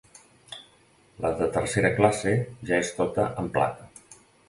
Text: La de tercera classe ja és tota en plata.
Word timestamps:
La 1.27 1.31
de 1.43 1.49
tercera 1.59 1.93
classe 2.01 2.35
ja 2.71 2.83
és 2.87 2.93
tota 3.01 3.31
en 3.45 3.55
plata. 3.61 3.93